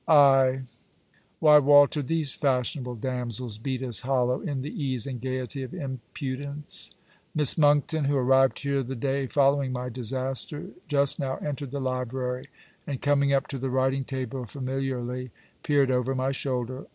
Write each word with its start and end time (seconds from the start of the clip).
I 0.07 0.61
Why, 1.39 1.59
Walter, 1.59 2.01
these 2.01 2.33
fashionable 2.33 2.95
damsels 2.95 3.59
beat 3.59 3.83
us 3.83 4.01
hollow 4.01 4.41
in 4.41 4.63
the 4.63 4.83
ease 4.83 5.05
and 5.05 5.21
gaiety 5.21 5.61
of 5.61 5.75
impudence. 5.75 6.89
Miss 7.35 7.55
Monckton 7.55 8.05
(who 8.05 8.17
arrived 8.17 8.57
here 8.61 8.81
the 8.81 8.95
day 8.95 9.27
following 9.27 9.71
my 9.71 9.89
disaster,) 9.89 10.71
just 10.87 11.19
now 11.19 11.37
entered 11.37 11.69
the 11.69 11.79
library; 11.79 12.49
and, 12.87 12.99
coming 12.99 13.31
up 13.31 13.45
to 13.49 13.59
the 13.59 13.69
writing 13.69 14.03
table, 14.03 14.45
familiarly 14.47 15.29
peered 15.61 15.91
over 15.91 16.15
my 16.15 16.31
shoulder. 16.31 16.87